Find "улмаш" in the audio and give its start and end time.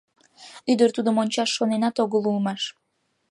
2.31-2.61